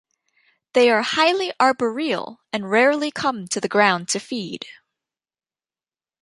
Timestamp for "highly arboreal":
1.03-2.41